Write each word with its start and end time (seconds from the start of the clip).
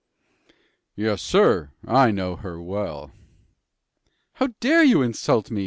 "Yes, 0.95 1.21
sir, 1.21 1.69
I 1.87 2.09
know 2.09 2.35
her 2.35 2.59
well." 2.59 3.11
"How 4.33 4.47
dare 4.59 4.81
you 4.83 5.03
insult 5.03 5.51
me?" 5.51 5.59